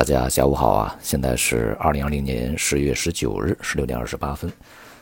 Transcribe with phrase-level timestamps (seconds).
[0.00, 0.96] 大家下午好啊！
[1.02, 4.50] 现在是二零二零年十月十九日十六点二十八分。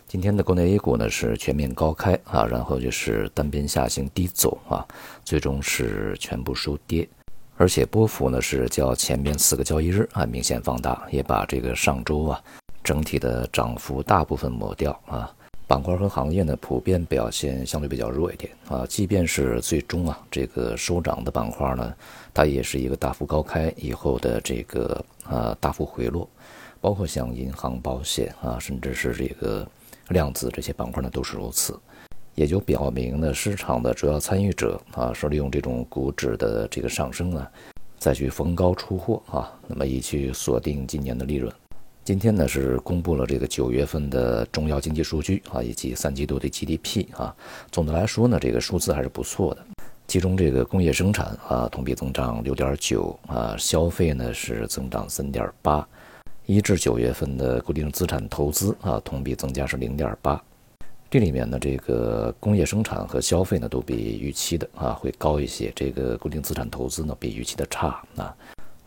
[0.08, 4.84] 今天的国内 A 股呢是全面高开啊，然后就是单边下行低走啊，
[5.24, 7.08] 最终是全部收跌，
[7.56, 12.42] 而且波幅呢是较前面四个交易日啊明显放大，也把这个上周啊
[12.82, 15.32] 整体的涨幅大部分抹掉啊。
[15.68, 18.50] 板块和行业呢普遍表现相对比较弱一点。
[18.68, 21.94] 啊，即便是最终啊这个收涨的板块呢，
[22.32, 26.26] 它也是一个大幅高开以后的这个啊大幅回落，
[26.80, 29.68] 包括像银行、保险啊，甚至是这个
[30.08, 31.78] 量子这些板块呢都是如此，
[32.34, 37.50] 也就表明呢市场的主要参与者啊是利用这种股指的这个上升啊，
[37.98, 41.52] 再去逢高出货啊，那么以去锁定今年的利润。
[42.08, 47.36] 今天呢是公布了这个九月份的重要经济数据啊，以及三季度的 GDP 啊。
[47.70, 49.62] 总的来说呢，这个数字还是不错的。
[50.06, 55.86] 其中这个工业生产啊，同比增长六点九啊，消费呢是增长三点八。
[56.46, 60.42] 一至九月份的固定资产投资啊，同比增加是零点八。
[61.10, 68.34] 这里面呢，这个工业生产和消费呢都比预期的啊会高一些，这个固定资产投资呢比预期的差啊。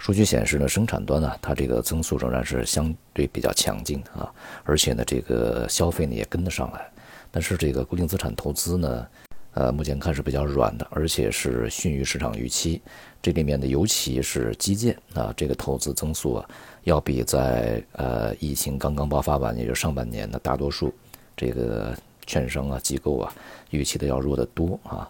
[0.02, 6.90] 数据显示呢，生产端呢，它这个增速仍然是相对比较强劲啊，而且呢，这个消费呢也跟得上来。
[7.30, 9.08] 但是这个固定资产投资呢，
[9.54, 12.82] 呃，目前看是比较软的，而且是逊于市场预期。
[13.22, 16.50] 这里面呢，尤其是基建啊，这个投资增速啊，
[16.84, 20.92] 要比在呃疫情刚刚爆发完，也就上半年的大多数
[21.38, 23.32] 这个券商啊机构啊
[23.70, 25.08] 预期的要弱得多啊，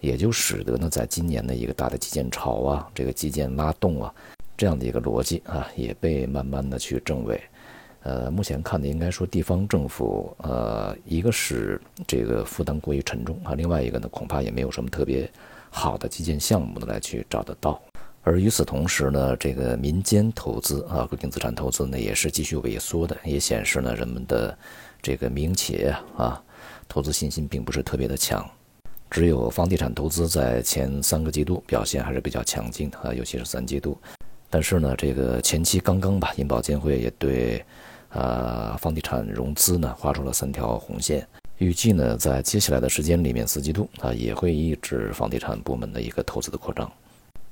[0.00, 4.14] 也就使得呢，在今年的一个大的基建潮啊，这个基建拉动啊。
[4.56, 7.40] 这样的一个逻辑啊，也被慢慢的去证伪。
[8.02, 15.26] 呃，目前看的应该说地方政府，呃，一个是这个负担过于沉重啊，另外一个呢，恐怕也没有什么特别
[15.70, 17.80] 好的基建项目呢来去找得到。
[18.22, 24.56] 而与此同时呢，这个民间投资啊，固定资产投资呢，也是继续萎缩的，也显示呢，人们的
[25.00, 26.42] 这个民营企业啊，
[26.86, 28.46] 投资信心并不是特别的强。
[29.10, 33.96] 只有房地产投资在前三个季度表现还是比较强劲的啊，尤其是三季度。
[34.54, 37.64] 但是呢，这个前期刚刚吧，银保监会也对，
[38.10, 41.26] 呃，房地产融资呢画出了三条红线，
[41.58, 46.88] 预计呢在接下来的时间里面，四季度啊也会抑制房地产部门的一个投资的扩张。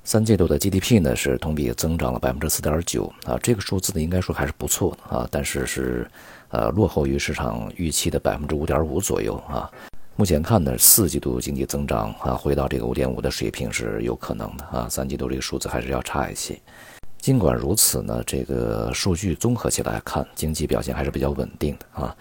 [0.04, 6.08] 三季度的 GDP 呢是同比增长了百分之四点九啊，这个数字呢应该说还是不错的啊，但是是
[6.50, 9.68] 呃落后于市场预期的百分之五点五左右啊。
[10.14, 16.56] 目前看呢，四季度经济增长啊回到这个五点五的水平是有可能的啊，三季度这个数字还是要差一些。
[17.22, 22.14] 尽管如此呢，这个数据综合起来看，经济表现还是比较稳定的啊。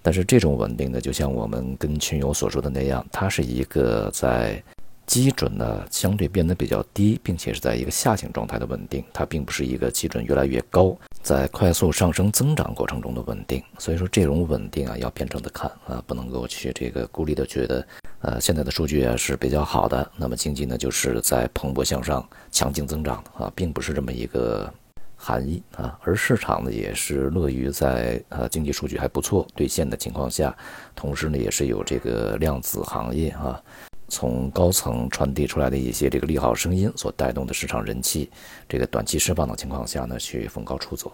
[0.00, 4.62] 但是这种稳定呢，就像我们跟群友所说的那样，它是一个在
[5.06, 13.62] 基准呢相对变得比较低，并且是在一个下行状态的稳定，它并不是一个基准越来越高，在快速上升增长过程中的稳定。
[13.78, 17.86] 所以说这种稳定啊，要辩证的看啊，不能够去这个孤立的觉得。
[18.22, 24.72] 呃，现在的数据啊是比较好的，那么经济呢就是在蓬勃向上、强劲增长啊，并不是这么一个
[25.14, 25.96] 含义啊。
[26.02, 30.56] 而市场呢也是乐于在呃经济数据还不错兑现的情况下，
[30.96, 33.62] 同时呢也是有这个量子行业啊，
[34.08, 38.30] 从高层传递出来的一些这个利好声音所带动的市场人气，
[38.68, 41.12] 这个短期释放的情况下呢去逢高出走。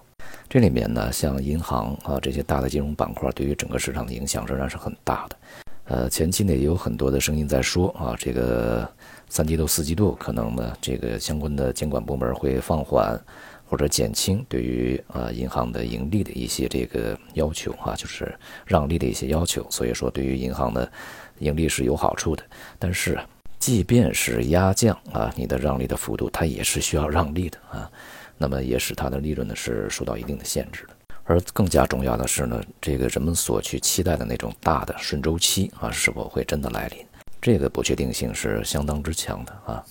[0.49, 5.37] 这里面呢像银行啊这些大的金融板块对于整个市场的影响仍然是很大的。
[5.85, 8.89] 呃，前期呢也有很多的声音在说啊，这个
[9.29, 13.21] 三季度、四季度可能呢，这个相关的监管部门会放缓
[13.67, 18.33] 或者减轻对于呃银行的盈利的一些这个要求啊，就是
[18.65, 19.67] 让利的一些要求。
[19.71, 20.91] 所以说，对于银行的
[21.43, 22.43] 盈利是有好处的。
[22.79, 23.19] 但是，
[23.59, 27.91] 即便是压降啊，你的让利的幅度，它也是需要让利的啊，
[28.39, 30.95] 那么也使它的利润呢是受到一定的限制的。
[31.25, 37.07] 而更加重要的是呢，这个人们所去期待的那种大的顺周期啊，是否会真的来临？
[37.41, 39.85] 这个不确定性是相当之强的啊。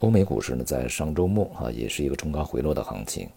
[0.00, 3.28] 欧美股市呢，在上周末啊，也是一个冲高回落的行情。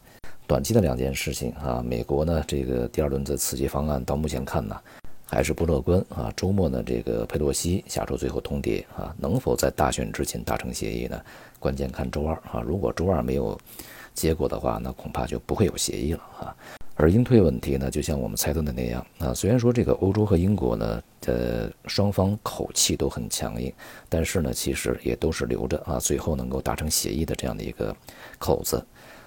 [0.48, 4.76] 短期的两件事情啊，美国呢，这个第二轮的刺激方案到目前看呢，
[5.26, 6.32] 还是不乐观啊。
[6.36, 11.22] 周末呢，这个佩洛西下周最后通牒啊，能否在大选之前达成协议呢？
[11.60, 12.62] 关键看周二啊。
[12.66, 13.60] 如果周二没有
[14.14, 16.56] 结果的话，那恐怕就不会有协议了啊。
[16.98, 23.74] 而英退问题呢，就像我们猜测的那样啊，虽然说这个欧洲和英国呢，呃，双方口气都很强硬，
[24.08, 27.94] 但是呢，其实也都是留着啊，最后能够达成协议的这样的一个
[28.40, 28.82] 口子。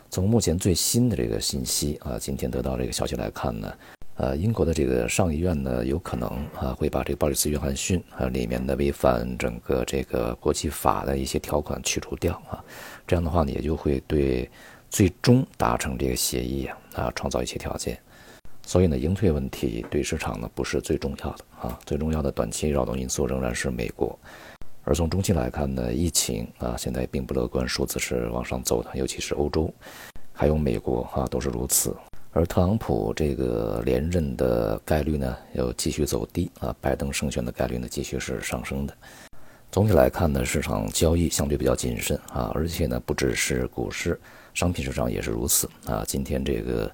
[0.09, 3.71] 从目前最新的这个信息啊，今天得到这个消息来看呢，
[4.19, 12.63] 呃，英国的这个上议院呢，有可能啊，会把这个鲍里斯·约翰逊啊里面的违反整个这个国际法的一些条款去除掉啊，
[13.07, 14.51] 这样的话呢，也就会对。
[14.91, 17.99] 最终达成这个协议啊啊，创造一些条件。
[18.63, 24.19] 所以呢，应退问题对市场呢不是最重要的啊，最重要的短期扰动因素仍然是美国。
[24.85, 29.71] 而从中期来看呢，疫情啊现在并不乐观，数字是往上走的，尤其是欧洲，
[30.33, 31.95] 还有美国啊都是如此。
[32.33, 38.95] 而特朗普这个连任的概率呢又继续走低啊，拜登胜选的概率呢继续是上升的。
[39.71, 44.19] 总体来看呢，市场交易相对比较谨慎啊，而且呢不只是股市，
[44.55, 46.05] 商品市场也是如此啊。
[46.07, 46.91] 今天这个。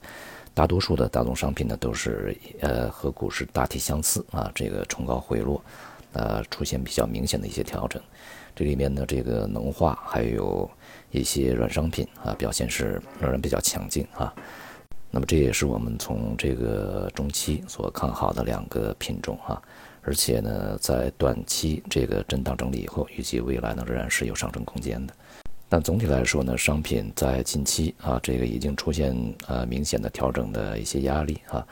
[0.56, 5.60] 大多数的大宗商品呢，都是呃和股市大体相似啊，这个冲高回落，
[6.12, 8.00] 呃出现比较明显的一些调整。
[8.54, 10.70] 这里面呢，这个能化还有
[11.10, 14.32] 一些软商品啊，表现是仍然比较强劲啊。
[15.14, 19.62] 那么这也是我们从这个中期所看好的两个品种啊，
[20.02, 25.14] 而且呢，在短期这个震荡整理以后，预计未来呢仍然是有上升空间的。
[25.69, 29.14] 但总体来说呢，商品在近期啊，这个已经出现
[29.46, 31.64] 呃明显的调整的一些压力啊，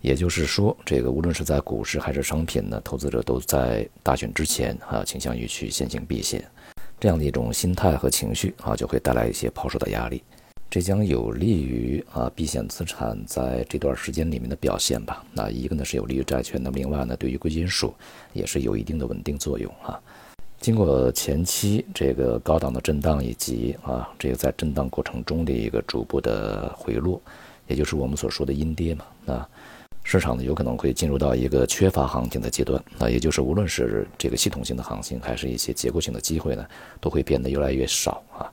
[0.00, 6.44] 也就是说，这个无论是在股市还是商品呢，投资者都在大选之前啊，倾向于去先行避险，
[6.98, 10.20] 这样的一种心态和情绪啊，就会带来一些抛售的压力，
[10.70, 15.24] 这将有利于啊避险资产在这段时间里面的表现吧。
[15.32, 17.94] 那一个呢是有利于债券，那么另外呢，对于贵金属
[18.34, 19.98] 也是有一定的稳定作用啊。
[20.60, 27.20] 经过前期这个高档的震荡以及啊，这个在震荡过程中的一个逐步的回落，
[27.68, 29.48] 也就是我们所说的阴跌嘛，啊，
[30.02, 36.66] 市场呢有可能会进入到一个缺乏行情的阶段，那，也就是无论是这个系统性的行情，还是一些结构性的机会呢，
[37.00, 38.50] 都会变得越来越少啊，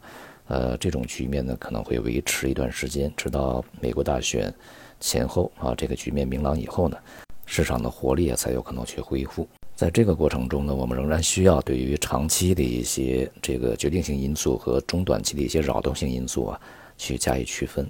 [0.47, 4.53] 呃，这种局面呢可能会维持一段时间，直到美国大选
[5.00, 6.97] 前后啊，这个局面明朗以后呢，
[7.45, 9.47] 市场的活力才有可能去恢复。
[9.75, 16.62] 在这个过程中呢，我们仍然需要对于长期的一些这个决定性因素和中短期的一些扰动性因素啊，
[16.97, 17.89] 去加以区分。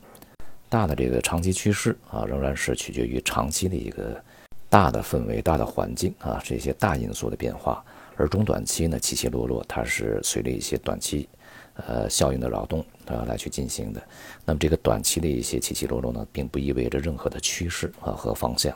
[0.67, 4.19] 大的这个长期趋势啊，仍然是取决于长期的一个
[4.67, 7.83] 大的氛围、大的环境啊这些大因素的变化。
[8.17, 11.29] 而中短期呢，起起落落，它是随着一些短期
[11.75, 14.01] 呃效应的扰动啊来去进行的。
[14.45, 18.75] 那么这个短期的一些起起落落呢，并不意味着任何的趋势啊和方向。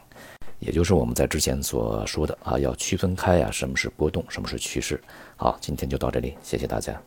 [0.59, 5.01] 也就是我们在之前所说的啊，要区分开呀，什么是波动，什么是趋势。
[5.37, 7.01] 好，今天就到这里，谢谢大家。